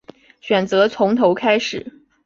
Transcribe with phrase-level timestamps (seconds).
[0.39, 1.91] 选择从头开始